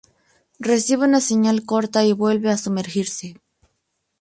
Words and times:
Recibe 0.57 1.05
una 1.05 1.21
señal 1.21 1.63
corta 1.63 2.03
y 2.05 2.11
vuelve 2.11 2.49
a 2.49 2.57
sumergirse. 2.57 3.35